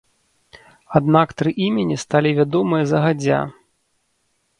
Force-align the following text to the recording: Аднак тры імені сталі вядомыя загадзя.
Аднак 0.99 1.33
тры 1.41 1.51
імені 1.65 1.97
сталі 2.03 2.31
вядомыя 2.39 2.83
загадзя. 2.93 3.39